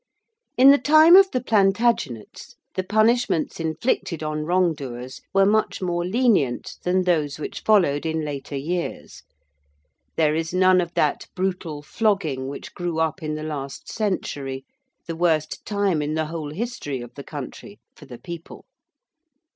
[0.57, 6.77] In the time of the Plantagenets the punishments inflicted on wrongdoers were much more lenient
[6.81, 9.21] than those which followed in later years.
[10.15, 14.65] There is none of that brutal flogging which grew up in the last century,
[15.05, 18.65] the worst time in the whole history of the country, for the people.